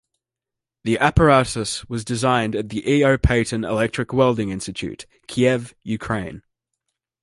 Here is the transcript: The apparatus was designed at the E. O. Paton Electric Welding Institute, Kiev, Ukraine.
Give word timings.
The 0.83 0.97
apparatus 0.97 1.87
was 1.87 2.03
designed 2.03 2.55
at 2.55 2.69
the 2.69 2.91
E. 2.91 3.03
O. 3.03 3.19
Paton 3.19 3.63
Electric 3.63 4.11
Welding 4.11 4.49
Institute, 4.49 5.05
Kiev, 5.27 5.75
Ukraine. 5.83 6.41